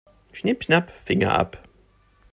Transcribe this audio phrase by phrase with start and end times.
[0.31, 1.59] Schnipp-schnapp, Finger ab.